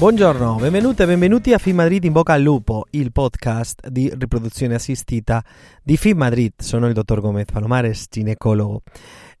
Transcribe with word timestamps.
Buongiorno, 0.00 0.56
benvenute 0.56 1.02
e 1.02 1.06
benvenuti 1.06 1.52
a 1.52 1.58
Film 1.58 1.76
Madrid 1.76 2.02
in 2.04 2.12
bocca 2.12 2.32
al 2.32 2.40
lupo, 2.40 2.86
il 2.92 3.12
podcast 3.12 3.86
di 3.88 4.10
riproduzione 4.16 4.74
assistita 4.74 5.44
di 5.82 5.98
Film 5.98 6.16
Madrid. 6.16 6.52
Sono 6.56 6.86
il 6.86 6.94
dottor 6.94 7.20
Gomez 7.20 7.44
Palomares, 7.52 8.06
ginecologo. 8.08 8.80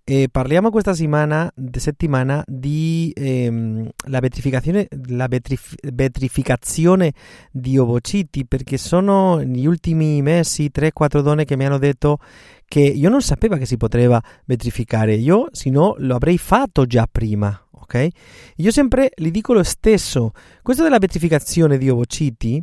E 0.04 0.28
parliamo 0.30 0.68
questa 0.68 0.92
settimana, 0.92 1.50
settimana 1.72 2.44
di 2.46 3.10
ehm, 3.16 3.88
la, 4.08 4.20
vetrificazione, 4.20 4.86
la 5.06 5.28
vetrif- 5.28 5.76
vetrificazione 5.92 7.14
di 7.50 7.78
ovociti 7.78 8.44
perché 8.44 8.76
sono 8.76 9.36
negli 9.36 9.66
ultimi 9.66 10.20
mesi 10.20 10.70
3-4 10.70 11.22
donne 11.22 11.46
che 11.46 11.56
mi 11.56 11.64
hanno 11.64 11.78
detto 11.78 12.18
che 12.66 12.80
io 12.80 13.08
non 13.08 13.22
sapevo 13.22 13.56
che 13.56 13.64
si 13.64 13.78
poteva 13.78 14.22
vetrificare, 14.44 15.14
io 15.14 15.48
se 15.52 15.70
no 15.70 15.94
lo 15.98 16.16
avrei 16.16 16.36
fatto 16.36 16.84
già 16.84 17.08
prima, 17.10 17.66
ok? 17.90 18.08
Io 18.56 18.70
sempre 18.70 19.10
gli 19.14 19.30
dico 19.30 19.52
lo 19.52 19.64
stesso. 19.64 20.30
Questo 20.62 20.84
della 20.84 20.98
vetrificazione 20.98 21.76
di 21.76 21.90
ovociti 21.90 22.62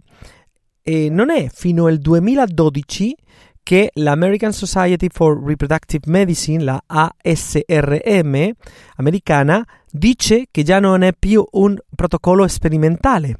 eh, 0.81 1.09
non 1.09 1.29
è 1.29 1.49
fino 1.51 1.87
al 1.87 1.97
2012 1.97 3.15
che 3.61 3.89
l'American 3.95 4.53
Society 4.53 5.07
for 5.11 5.43
Reproductive 5.43 6.09
Medicine, 6.09 6.63
la 6.63 6.81
ASRM 6.85 8.51
americana, 8.95 9.67
dice 9.91 10.45
che 10.49 10.63
già 10.63 10.79
non 10.79 11.01
è 11.01 11.11
più 11.17 11.45
un 11.51 11.77
protocollo 11.93 12.47
sperimentale. 12.47 13.39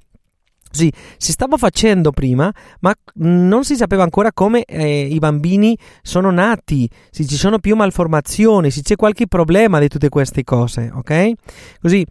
Sì, 0.69 0.91
si 1.17 1.31
stava 1.31 1.57
facendo 1.57 2.11
prima, 2.11 2.51
ma 2.81 2.93
non 3.15 3.63
si 3.63 3.75
sapeva 3.75 4.03
ancora 4.03 4.31
come 4.33 4.63
eh, 4.63 5.05
i 5.05 5.17
bambini 5.19 5.77
sono 6.01 6.29
nati, 6.31 6.89
se 7.09 7.25
ci 7.25 7.35
sono 7.35 7.59
più 7.59 7.75
malformazioni, 7.75 8.69
se 8.69 8.81
c'è 8.81 8.95
qualche 8.95 9.27
problema 9.27 9.79
di 9.79 9.87
tutte 9.87 10.09
queste 10.09 10.43
cose, 10.43 10.91
ok? 10.93 11.31
Così 11.81 12.05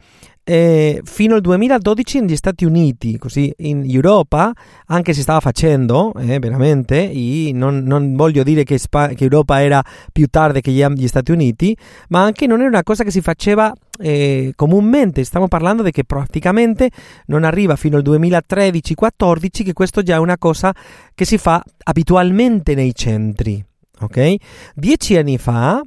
eh, 0.49 1.01
fino 1.03 1.35
al 1.35 1.41
2012 1.41 2.21
negli 2.21 2.37
Stati 2.37 2.65
Uniti, 2.65 3.19
così 3.19 3.53
in 3.59 3.83
Europa 3.85 4.53
anche 4.87 5.13
si 5.13 5.23
stava 5.23 5.41
facendo, 5.41 6.13
eh, 6.15 6.39
veramente, 6.39 7.11
non, 7.53 7.83
non, 7.83 8.15
voglio 8.15 8.45
dire 8.45 8.63
che, 8.63 8.79
Sp- 8.79 9.15
che, 9.15 9.25
Europa 9.25 9.61
era 9.61 9.83
più 10.13 10.29
tardi 10.29 10.61
che 10.61 10.71
gli, 10.71 11.09
Stati 11.09 11.33
Uniti, 11.33 11.77
ma 12.11 12.23
anche 12.23 12.47
non 12.47 12.61
era 12.61 12.69
una 12.69 12.85
cosa 12.85 13.03
che 13.03 13.11
si 13.11 13.21
faceva 13.21 13.73
eh, 13.99 14.53
comunemente, 14.55 15.25
stiamo 15.25 15.49
parlando 15.49 15.83
di 15.83 15.91
che 15.91 16.05
praticamente 16.05 16.91
non 17.27 17.45
arriva 17.45 17.77
fino 17.77 17.97
al 17.97 18.03
2013-14 18.03 19.65
che 19.65 19.73
questo 19.73 20.03
già 20.03 20.17
è 20.17 20.19
una 20.19 20.39
cosa 20.39 20.75
che 21.15 21.25
si 21.25 21.39
fa 21.39 21.63
abitualmente 21.85 22.75
nei 22.75 22.95
centri. 22.95 23.65
Ok? 24.01 24.35
Dieci 24.75 25.17
anni 25.17 25.39
fa 25.39 25.83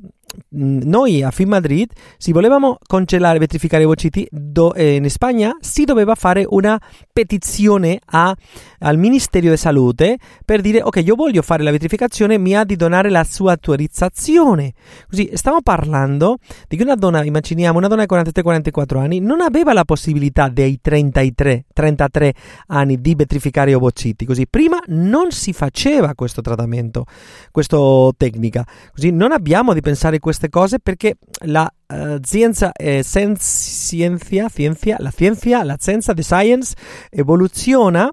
noi 0.50 1.24
a 1.24 1.32
Film 1.32 1.50
Madrid, 1.50 1.92
se 2.18 2.32
volevamo 2.32 2.78
cancellare, 2.86 3.40
vetrificare 3.40 3.84
i 3.84 3.86
vociti, 3.86 4.28
do, 4.32 4.74
eh, 4.74 4.96
in 4.96 5.10
Spagna 5.10 5.56
si 5.60 5.84
doveva 5.84 6.16
fare 6.16 6.46
una 6.48 6.80
petizione 7.12 8.00
a, 8.06 8.36
al 8.80 8.98
Ministero 8.98 9.50
di 9.50 9.58
Salute 9.58 10.18
per 10.46 10.62
dire 10.62 10.82
ok, 10.82 11.02
io 11.04 11.16
voglio 11.16 11.42
fare 11.42 11.64
la 11.64 11.72
vetrificazione, 11.72 12.38
mi 12.38 12.56
ha 12.56 12.64
di 12.64 12.76
donare 12.76 13.10
la 13.10 13.24
sua 13.24 13.52
autorizzazione. 13.52 14.74
Così 15.10 15.32
stiamo 15.34 15.62
parlando 15.62 16.38
di 16.68 16.82
una 16.82 16.96
donna, 16.96 17.24
immaginiamo, 17.24 17.78
una 17.78 17.88
donna 17.88 18.06
di 18.06 18.14
43-44 18.14 18.98
anni, 18.98 19.20
non 19.20 19.42
aveva 19.42 19.74
la 19.74 19.84
possibilità 19.84 20.50
dei 20.50 20.80
33, 20.82 21.66
33 21.74 22.34
anni 22.68 23.02
di 23.02 23.16
vetrificare 23.16 23.72
i 23.72 23.74
ovociti. 23.74 24.26
Così 24.26 24.48
prima 24.48 24.80
non 24.88 25.32
si 25.32 25.54
faceva 25.54 26.14
questo 26.16 26.42
trattamento, 26.42 27.06
questa 27.52 27.78
tecnica. 28.16 28.66
Così 28.94 29.12
non 29.12 29.32
abbiamo 29.32 29.74
di 29.74 29.82
pensare 29.82 30.19
queste 30.20 30.50
cose 30.50 30.80
perché 30.80 31.18
la 31.46 31.72
uh, 31.88 32.18
scienza, 32.22 32.72
eh, 32.72 33.04
scienza, 33.04 33.42
scienza, 33.42 34.96
la 35.00 35.12
scienza, 35.12 35.64
la 35.64 35.78
scienza 35.80 36.14
di 36.14 36.24
science 36.24 36.76
evoluziona 37.10 38.12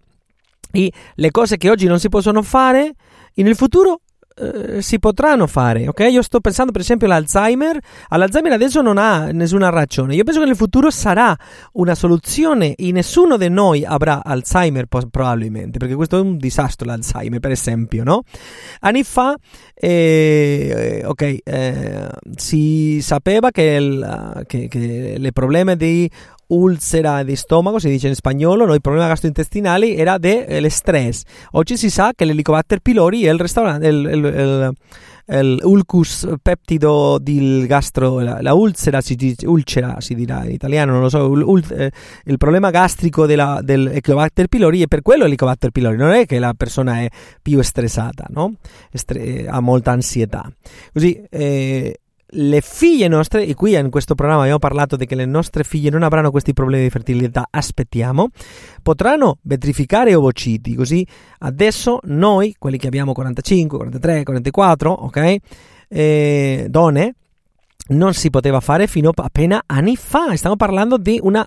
e 0.73 0.93
le 1.15 1.31
cose 1.31 1.57
che 1.57 1.71
oggi 1.71 1.87
non 1.87 1.99
si 1.99 2.09
possono 2.09 2.43
fare 2.43 2.93
nel 3.35 3.57
futuro 3.57 4.01
eh, 4.39 4.83
si 4.83 4.99
potranno 4.99 5.47
fare, 5.47 5.89
ok? 5.89 6.07
Io 6.11 6.21
sto 6.21 6.41
pensando 6.41 6.71
per 6.71 6.83
esempio 6.83 7.07
all'Alzheimer, 7.07 7.79
all'Alzheimer 8.09 8.53
adesso 8.53 8.83
non 8.83 8.99
ha 8.99 9.31
nessuna 9.33 9.71
ragione, 9.71 10.15
io 10.15 10.25
penso 10.25 10.41
che 10.41 10.47
nel 10.47 10.57
futuro 10.57 10.91
sarà 10.91 11.35
una 11.73 11.95
soluzione 11.95 12.75
e 12.75 12.93
nessuno 12.93 13.39
di 13.39 13.49
noi 13.49 13.85
avrà 13.85 14.23
Alzheimer 14.23 14.87
probabilmente, 14.87 15.79
perché 15.79 15.95
questo 15.95 16.19
è 16.19 16.21
un 16.21 16.37
disastro 16.37 16.87
l'Alzheimer 16.87 17.41
per 17.41 17.51
esempio, 17.51 18.05
no? 18.05 18.25
Anni 18.81 19.05
fa, 19.05 19.35
eh, 19.75 21.03
ok, 21.03 21.37
eh, 21.43 22.09
si 22.35 23.01
sapeva 23.01 23.51
che, 23.51 23.63
il, 23.63 24.45
che, 24.47 24.69
che 24.69 25.17
i 25.19 25.33
problemi 25.33 25.77
di 25.77 26.11
úlcera 26.49 27.23
di 27.23 27.37
stomaco, 27.37 27.79
si 27.79 27.89
dice 27.89 28.09
in 28.09 28.15
spagnolo, 28.15 28.67
no? 28.67 28.75
il 28.75 28.81
problema 28.81 29.09
gastrointestinale 29.09 29.95
era 29.95 30.19
dell'estress. 30.19 31.23
Oggi 31.53 31.77
si 31.77 31.91
sa 31.91 32.13
che 32.15 32.25
l'Helicobacter 32.25 32.81
pylori 32.81 33.25
è 33.25 33.31
il, 33.31 33.41
il, 33.41 34.25
il, 34.25 34.73
il 35.29 35.61
ulcus 35.65 36.29
peptido 36.41 37.19
del 37.21 37.67
gastro, 37.67 38.21
la, 38.21 38.41
la 38.41 38.55
ulcera, 38.55 39.01
si, 39.01 39.17
dice, 39.17 39.47
ulcera 39.47 40.01
si 40.01 40.15
dirà 40.15 40.45
in 40.45 40.53
italiano, 40.53 40.93
non 40.93 41.01
lo 41.01 41.09
so, 41.09 41.29
ul, 41.29 41.65
eh, 41.71 41.91
il 42.25 42.37
problema 42.37 42.71
gastrico 42.71 43.27
della, 43.27 43.61
dell'Helicobacter 43.63 44.47
pylori 44.47 44.83
è 44.83 44.87
per 44.87 45.03
quello 45.03 45.25
l'Helicobacter 45.25 45.71
pylori, 45.71 45.97
non 45.97 46.13
è 46.13 46.27
che 46.27 46.39
la 46.39 46.55
persona 46.57 47.01
è 47.01 47.09
più 47.43 47.61
stressata, 47.63 48.27
no? 48.31 48.55
Estre- 48.93 49.49
ha 49.49 49.61
molta 49.61 49.91
ansietà. 49.91 50.49
Così 50.93 51.21
eh, 51.29 51.99
le 52.37 52.61
figlie 52.61 53.09
nostre, 53.09 53.47
e 53.47 53.55
qui 53.55 53.75
in 53.75 53.91
questo 53.91 54.15
programma 54.15 54.43
abbiamo 54.43 54.59
parlato 54.59 54.97
di 54.97 55.07
che 55.07 55.15
le 55.15 55.25
nostre 55.25 55.65
figlie 55.65 55.91
non 55.91 56.03
avranno 56.03 56.31
questi 56.31 56.53
problemi 56.53 56.85
di 56.85 56.91
fertilità, 56.91 57.47
aspettiamo, 57.51 58.29
potranno 58.83 59.39
vetrificare 59.43 60.15
ovociti, 60.15 60.75
così 60.75 61.07
adesso 61.39 62.01
noi, 62.05 62.55
quelli 62.59 62.79
che 62.79 62.87
abbiamo 62.87 63.13
45, 63.13 63.79
43, 63.79 64.23
44, 64.23 64.91
ok, 64.93 65.37
eh, 65.89 66.67
donne, 66.69 67.15
non 67.89 68.15
si 68.15 68.31
poteva 68.31 68.61
fare 68.61 68.87
fino 68.87 69.13
appena 69.15 69.63
anni 69.67 69.97
fa. 69.97 70.35
Stiamo 70.37 70.57
parlando 70.57 70.97
di 70.97 71.19
una. 71.23 71.47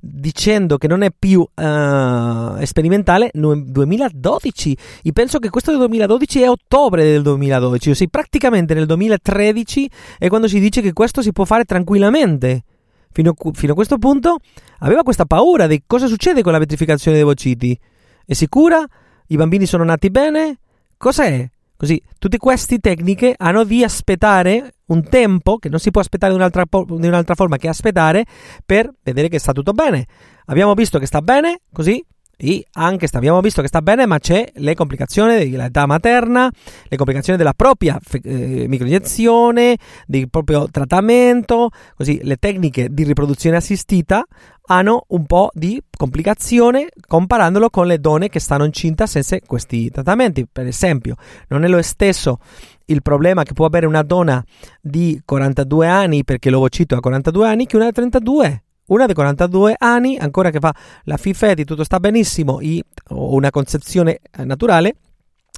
Dicendo 0.00 0.78
che 0.78 0.88
non 0.88 1.02
è 1.02 1.10
più 1.16 1.40
uh, 1.40 2.64
sperimentale, 2.64 3.30
nel 3.34 3.64
2012. 3.66 4.78
E 5.02 5.12
penso 5.12 5.38
che 5.38 5.50
questo 5.50 5.70
del 5.70 5.80
2012 5.80 6.42
è 6.42 6.48
ottobre 6.48 7.04
del 7.04 7.22
2012, 7.22 7.90
ossia 7.90 8.06
praticamente 8.10 8.74
nel 8.74 8.86
2013 8.86 9.90
è 10.18 10.28
quando 10.28 10.48
si 10.48 10.58
dice 10.58 10.80
che 10.80 10.92
questo 10.92 11.22
si 11.22 11.32
può 11.32 11.44
fare 11.44 11.64
tranquillamente. 11.64 12.64
Fino, 13.10 13.34
fino 13.52 13.72
a 13.72 13.74
questo 13.74 13.98
punto 13.98 14.38
aveva 14.80 15.02
questa 15.02 15.24
paura 15.24 15.66
di 15.66 15.82
cosa 15.86 16.06
succede 16.06 16.42
con 16.42 16.52
la 16.52 16.58
vetrificazione 16.58 17.16
dei 17.16 17.26
vociti. 17.26 17.78
È 18.24 18.32
sicura? 18.34 18.84
I 19.26 19.36
bambini 19.36 19.66
sono 19.66 19.84
nati 19.84 20.10
bene? 20.10 20.58
Cos'è? 20.96 21.48
Così, 21.78 22.02
tutte 22.18 22.38
queste 22.38 22.80
tecniche 22.80 23.34
hanno 23.36 23.62
di 23.62 23.84
aspettare 23.84 24.72
un 24.86 25.08
tempo, 25.08 25.58
che 25.58 25.68
non 25.68 25.78
si 25.78 25.92
può 25.92 26.00
aspettare 26.00 26.32
di 26.32 26.38
un'altra, 26.38 26.64
di 26.68 27.06
un'altra 27.06 27.36
forma 27.36 27.56
che 27.56 27.68
aspettare, 27.68 28.24
per 28.66 28.92
vedere 29.00 29.28
che 29.28 29.38
sta 29.38 29.52
tutto 29.52 29.70
bene. 29.70 30.04
Abbiamo 30.46 30.74
visto 30.74 30.98
che 30.98 31.06
sta 31.06 31.22
bene, 31.22 31.60
così 31.72 32.04
E 32.40 32.68
anche 32.74 33.08
abbiamo 33.12 33.40
visto 33.40 33.62
che 33.62 33.66
sta 33.66 33.82
bene, 33.82 34.06
ma 34.06 34.20
c'è 34.20 34.48
le 34.54 34.74
complicazioni 34.74 35.50
dell'età 35.50 35.86
materna, 35.86 36.48
le 36.84 36.96
complicazioni 36.96 37.36
della 37.36 37.52
propria 37.52 37.98
eh, 38.22 38.66
microiniezione, 38.68 39.76
del 40.06 40.30
proprio 40.30 40.68
trattamento, 40.70 41.70
così 41.96 42.20
le 42.22 42.36
tecniche 42.36 42.90
di 42.92 43.02
riproduzione 43.02 43.56
assistita 43.56 44.24
hanno 44.70 45.04
un 45.08 45.26
po' 45.26 45.50
di 45.52 45.82
complicazione 45.90 46.88
comparandolo 47.06 47.70
con 47.70 47.86
le 47.86 47.98
donne 47.98 48.28
che 48.28 48.38
stanno 48.38 48.64
incinta 48.64 49.06
senza 49.06 49.36
questi 49.44 49.90
trattamenti. 49.90 50.46
Per 50.46 50.66
esempio, 50.66 51.16
non 51.48 51.64
è 51.64 51.68
lo 51.68 51.82
stesso 51.82 52.38
il 52.84 53.02
problema 53.02 53.42
che 53.42 53.52
può 53.52 53.66
avere 53.66 53.86
una 53.86 54.02
donna 54.02 54.42
di 54.80 55.20
42 55.24 55.88
anni 55.88 56.22
perché 56.22 56.50
l'ovocito 56.50 56.94
ha 56.94 57.00
42 57.00 57.48
anni 57.48 57.66
che 57.66 57.74
una 57.74 57.86
di 57.86 57.92
32 57.92 58.62
una 58.88 59.06
di 59.06 59.14
42 59.14 59.76
anni, 59.78 60.16
ancora 60.18 60.50
che 60.50 60.58
fa 60.60 60.74
la 61.04 61.16
FIFED, 61.16 61.64
tutto 61.64 61.84
sta 61.84 61.98
benissimo, 61.98 62.60
e 62.60 62.82
una 63.10 63.50
concezione 63.50 64.20
naturale, 64.44 64.96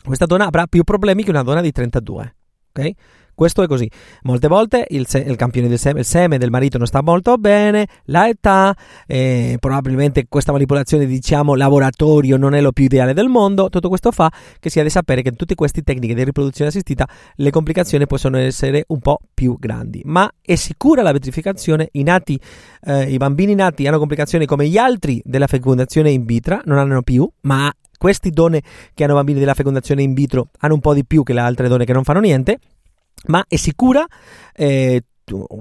questa 0.05 0.27
donna 0.27 0.47
avrà 0.47 0.67
più 0.67 0.85
problemi 0.85 1.25
che 1.25 1.31
una 1.31 1.43
donna 1.43 1.61
di 1.61 1.73
32. 1.73 2.35
Ok? 2.73 2.91
Questo 3.41 3.63
è 3.63 3.67
così. 3.67 3.91
Molte 4.25 4.49
volte 4.49 4.85
il, 4.91 5.07
se- 5.07 5.21
il 5.21 5.35
campione 5.35 5.67
del 5.67 5.79
seme, 5.79 6.01
il 6.01 6.05
seme, 6.05 6.37
del 6.37 6.51
marito 6.51 6.77
non 6.77 6.87
sta 6.87 7.01
molto 7.01 7.39
bene, 7.39 7.87
la 8.05 8.29
età, 8.29 8.77
eh, 9.07 9.57
probabilmente 9.59 10.27
questa 10.29 10.53
manipolazione, 10.53 11.07
diciamo, 11.07 11.55
laboratorio 11.55 12.37
non 12.37 12.53
è 12.53 12.61
lo 12.61 12.71
più 12.73 12.85
ideale 12.85 13.15
del 13.15 13.29
mondo. 13.29 13.71
Tutto 13.71 13.89
questo 13.89 14.11
fa 14.11 14.31
che 14.59 14.69
sia 14.69 14.83
di 14.83 14.91
sapere 14.91 15.23
che 15.23 15.31
in 15.31 15.37
tutte 15.37 15.55
queste 15.55 15.81
tecniche 15.81 16.13
di 16.13 16.23
riproduzione 16.23 16.69
assistita 16.69 17.09
le 17.37 17.51
complicazioni 17.51 18.07
possono 18.07 18.37
essere 18.37 18.85
un 18.89 18.99
po' 18.99 19.21
più 19.33 19.57
grandi. 19.59 20.03
Ma 20.05 20.31
è 20.43 20.55
sicura 20.57 21.01
la 21.01 21.13
vetrificazione? 21.13 21.89
I 21.93 22.03
nati, 22.03 22.39
eh, 22.83 23.11
i 23.11 23.17
bambini 23.17 23.55
nati 23.55 23.87
hanno 23.87 23.97
complicazioni 23.97 24.45
come 24.45 24.69
gli 24.69 24.77
altri 24.77 25.19
della 25.25 25.47
fecondazione 25.47 26.11
in 26.11 26.27
vitro, 26.27 26.61
non 26.67 26.77
hanno 26.77 27.01
più, 27.01 27.27
ma 27.45 27.73
queste 27.97 28.29
donne 28.29 28.61
che 28.93 29.05
hanno 29.05 29.15
bambini 29.15 29.39
della 29.39 29.55
fecondazione 29.55 30.03
in 30.03 30.13
vitro 30.13 30.51
hanno 30.59 30.75
un 30.75 30.81
po' 30.81 30.93
di 30.93 31.07
più 31.07 31.23
che 31.23 31.33
le 31.33 31.41
altre 31.41 31.69
donne 31.69 31.87
che 31.87 31.95
non 31.95 32.05
fanno 32.05 32.21
niente 32.21 32.59
ma 33.27 33.45
è 33.47 33.57
sicura 33.57 34.07
eh, 34.55 35.05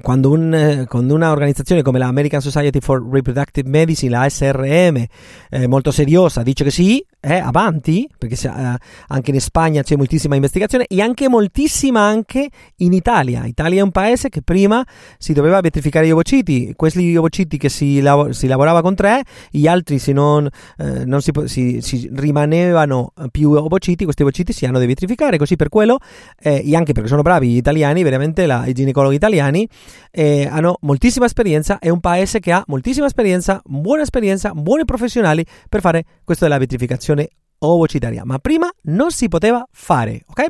quando, 0.01 0.31
un, 0.31 0.85
quando, 0.87 1.13
una 1.13 1.31
organizzazione 1.31 1.81
come 1.81 1.99
la 1.99 2.07
American 2.07 2.41
Society 2.41 2.79
for 2.79 3.05
Reproductive 3.09 3.69
Medicine, 3.69 4.11
la 4.11 4.29
SRM, 4.29 5.05
eh, 5.49 5.67
molto 5.67 5.91
seriosa, 5.91 6.43
dice 6.43 6.63
che 6.63 6.71
sì, 6.71 7.05
è 7.19 7.37
avanti, 7.37 8.07
perché 8.17 8.35
eh, 8.47 8.77
anche 9.07 9.31
in 9.31 9.41
Spagna 9.41 9.81
c'è 9.83 9.95
moltissima 9.95 10.35
investigazione 10.35 10.85
e 10.87 11.01
anche 11.01 11.27
moltissima 11.27 12.01
anche 12.01 12.49
in 12.77 12.93
Italia. 12.93 13.45
Italia 13.45 13.79
è 13.79 13.83
un 13.83 13.91
paese 13.91 14.29
che 14.29 14.41
prima 14.41 14.85
si 15.17 15.33
doveva 15.33 15.59
vetrificare 15.59 16.07
gli 16.07 16.11
ovociti, 16.11 16.73
questi 16.75 17.15
ovociti 17.15 17.57
che 17.57 17.69
si, 17.69 17.99
lav- 17.99 18.29
si 18.29 18.47
lavorava 18.47 18.81
con 18.81 18.95
tre, 18.95 19.23
gli 19.49 19.67
altri 19.67 19.99
se 19.99 20.13
non, 20.13 20.47
eh, 20.77 21.05
non 21.05 21.21
si, 21.21 21.31
si, 21.45 21.81
si, 21.81 22.09
rimanevano 22.13 23.13
più 23.31 23.51
ovociti, 23.51 24.03
questi 24.03 24.21
ovociti 24.21 24.53
si 24.53 24.65
hanno 24.65 24.79
da 24.79 24.85
vetrificare, 24.85 25.37
così 25.37 25.55
per 25.55 25.69
quello, 25.69 25.97
eh, 26.39 26.63
e 26.65 26.75
anche 26.75 26.93
perché 26.93 27.09
sono 27.09 27.21
bravi 27.21 27.49
gli 27.49 27.57
italiani, 27.57 28.03
veramente 28.03 28.45
la, 28.45 28.65
i 28.65 28.73
ginecologi 28.73 29.15
italiani 29.15 29.58
eh, 30.11 30.47
hanno 30.49 30.77
moltissima 30.81 31.25
esperienza, 31.25 31.79
è 31.79 31.89
un 31.89 31.99
paese 31.99 32.39
che 32.39 32.51
ha 32.51 32.63
moltissima 32.67 33.05
esperienza, 33.05 33.61
buona 33.65 34.03
esperienza, 34.03 34.51
buoni 34.53 34.85
professionali 34.85 35.45
per 35.67 35.81
fare 35.81 36.05
questo 36.23 36.45
della 36.45 36.57
vetrificazione 36.57 37.29
ovocitaria, 37.59 38.23
ma 38.23 38.39
prima 38.39 38.69
non 38.83 39.11
si 39.11 39.27
poteva 39.27 39.65
fare, 39.71 40.23
ok? 40.27 40.45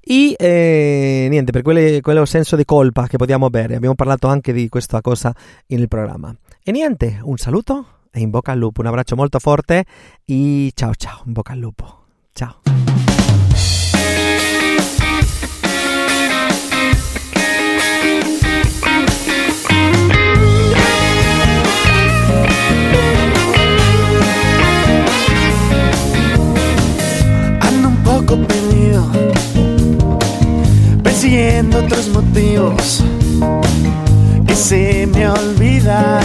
E 0.00 0.36
eh, 0.38 1.26
niente, 1.28 1.52
per 1.52 1.62
quelle, 1.62 2.00
quello 2.00 2.24
senso 2.24 2.56
di 2.56 2.64
colpa 2.64 3.06
che 3.06 3.16
possiamo 3.16 3.46
avere, 3.46 3.74
abbiamo 3.74 3.94
parlato 3.94 4.28
anche 4.28 4.52
di 4.52 4.68
questa 4.68 5.00
cosa 5.00 5.34
nel 5.66 5.88
programma. 5.88 6.34
E 6.62 6.70
niente, 6.70 7.18
un 7.22 7.36
saluto 7.36 7.86
e 8.10 8.20
in 8.20 8.30
bocca 8.30 8.52
al 8.52 8.58
lupo, 8.58 8.80
un 8.80 8.86
abbraccio 8.86 9.16
molto 9.16 9.38
forte 9.38 9.84
e 10.24 10.70
ciao 10.74 10.94
ciao, 10.94 11.22
in 11.26 11.32
bocca 11.32 11.52
al 11.52 11.58
lupo. 11.58 12.02
Ciao. 12.32 12.83
Motivos 32.34 33.04
que 34.46 34.56
se 34.56 35.06
me 35.06 35.28
olvidan 35.28 36.24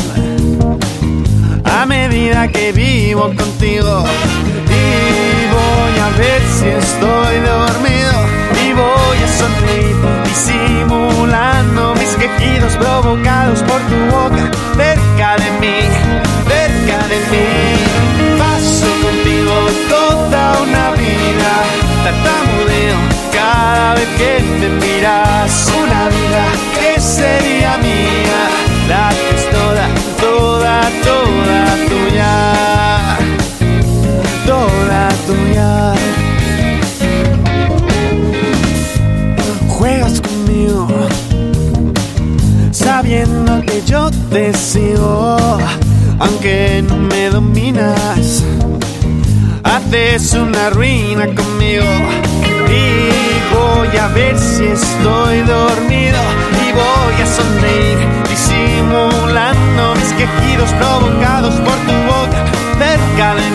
a 1.64 1.86
medida 1.86 2.48
que 2.48 2.72
vivo 2.72 3.32
contigo. 3.36 4.04
Y 4.70 5.48
voy 5.54 6.00
a 6.00 6.10
ver 6.18 6.42
si 6.42 6.66
estoy 6.66 7.40
dormido 7.46 7.69
aunque 46.20 46.84
no 46.88 46.98
me 46.98 47.30
dominas. 47.30 48.44
Haces 49.64 50.34
una 50.34 50.70
ruina 50.70 51.26
conmigo 51.28 51.86
y 52.68 53.54
voy 53.54 53.98
a 53.98 54.08
ver 54.10 54.38
si 54.38 54.66
estoy 54.66 55.42
dormido 55.42 56.20
y 56.68 56.72
voy 56.72 57.22
a 57.22 57.26
sonreír 57.26 57.98
disimulando 58.30 59.96
mis 59.96 60.14
quejidos 60.14 60.72
provocados 60.74 61.56
por 61.56 61.76
tu 61.88 61.94
boca 62.08 62.46
cerca 62.78 63.36
de 63.36 63.50